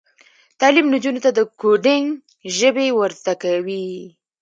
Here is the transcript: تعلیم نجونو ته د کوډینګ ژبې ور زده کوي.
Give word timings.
تعلیم 0.59 0.87
نجونو 0.93 1.19
ته 1.25 1.29
د 1.33 1.39
کوډینګ 1.59 2.05
ژبې 2.57 2.87
ور 2.97 3.11
زده 3.21 3.33
کوي. 3.43 3.87